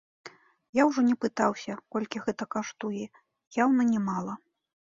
[0.79, 3.05] Я ўжо не пытаўся, колькі гэта каштуе,
[3.63, 4.33] яўна не мала.